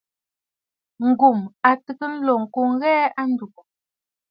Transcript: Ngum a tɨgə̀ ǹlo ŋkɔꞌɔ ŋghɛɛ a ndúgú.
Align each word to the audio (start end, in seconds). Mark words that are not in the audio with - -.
Ngum 1.07 1.39
a 1.69 1.71
tɨgə̀ 1.83 2.11
ǹlo 2.17 2.33
ŋkɔꞌɔ 2.43 2.71
ŋghɛɛ 2.75 3.01
a 3.19 3.21
ndúgú. 3.29 3.61